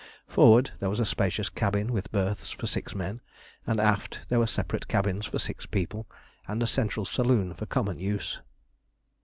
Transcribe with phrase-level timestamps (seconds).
[0.27, 3.21] Forward there was a spacious cabin with berths for six men,
[3.67, 6.07] and aft there were separate cabins for six people,
[6.47, 8.39] and a central saloon for common use.